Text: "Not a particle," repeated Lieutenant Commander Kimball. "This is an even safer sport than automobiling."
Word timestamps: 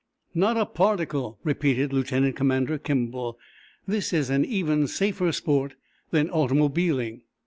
"Not 0.33 0.57
a 0.57 0.65
particle," 0.65 1.37
repeated 1.43 1.93
Lieutenant 1.93 2.35
Commander 2.35 2.79
Kimball. 2.79 3.37
"This 3.87 4.11
is 4.13 4.31
an 4.31 4.43
even 4.43 4.87
safer 4.87 5.31
sport 5.31 5.75
than 6.09 6.27
automobiling." 6.31 7.21